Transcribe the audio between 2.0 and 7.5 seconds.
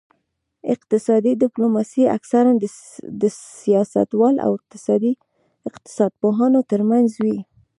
اکثراً د سیاستوالو او اقتصاد پوهانو ترمنځ وي